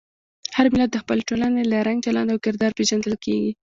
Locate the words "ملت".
0.73-0.89